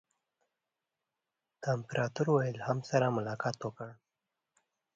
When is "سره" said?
2.89-3.05